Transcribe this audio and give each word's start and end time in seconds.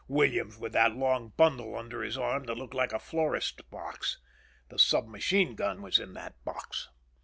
Williams 0.07 0.57
with 0.57 0.73
that 0.73 0.95
long 0.95 1.29
bundle 1.37 1.75
under 1.77 2.01
his 2.01 2.17
arm 2.17 2.45
that 2.45 2.57
looked 2.57 2.73
like 2.73 2.91
a 2.91 2.97
florist's 2.97 3.61
box. 3.69 4.17
The 4.69 4.79
sub 4.79 5.07
machine 5.07 5.53
gun 5.53 5.83
was 5.83 5.99
in 5.99 6.13
that 6.13 6.43
box. 6.43 6.89